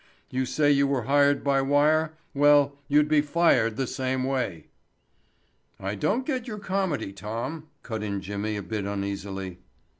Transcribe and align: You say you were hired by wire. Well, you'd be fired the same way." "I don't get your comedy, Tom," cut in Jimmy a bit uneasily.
You 0.31 0.47
say 0.47 0.71
you 0.71 0.87
were 0.87 1.03
hired 1.03 1.43
by 1.43 1.61
wire. 1.61 2.17
Well, 2.33 2.75
you'd 2.87 3.07
be 3.07 3.21
fired 3.21 3.75
the 3.75 3.85
same 3.85 4.23
way." 4.23 4.65
"I 5.79 5.93
don't 5.93 6.25
get 6.25 6.47
your 6.47 6.57
comedy, 6.57 7.13
Tom," 7.13 7.67
cut 7.83 8.01
in 8.01 8.19
Jimmy 8.19 8.57
a 8.57 8.63
bit 8.63 8.85
uneasily. 8.85 9.59